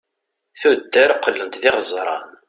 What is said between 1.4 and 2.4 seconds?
d iɣeẓran